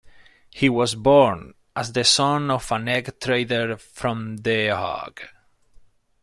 He 0.49 0.67
was 0.67 0.95
born 0.95 1.53
as 1.75 1.93
the 1.93 2.03
son 2.03 2.49
of 2.49 2.71
an 2.71 2.87
egg 2.87 3.19
trader 3.19 3.77
from 3.77 4.37
The 4.37 4.75
Hague. 4.75 5.29